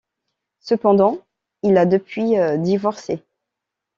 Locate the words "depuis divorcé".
1.85-3.21